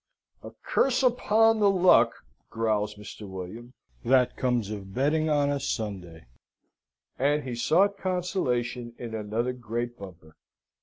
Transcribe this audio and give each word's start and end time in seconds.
"A 0.41 0.49
curse 0.63 1.03
upon 1.03 1.59
the 1.59 1.69
luck!" 1.69 2.11
growls 2.49 2.95
Mr. 2.95 3.27
William; 3.27 3.75
"that 4.03 4.35
comes 4.35 4.71
of 4.71 4.95
betting 4.95 5.29
on 5.29 5.51
a 5.51 5.59
Sunday," 5.59 6.25
and 7.19 7.43
he 7.43 7.53
sought 7.53 7.99
consolation 7.99 8.95
in 8.97 9.13
another 9.13 9.53
great 9.53 9.99
bumper. 9.99 10.35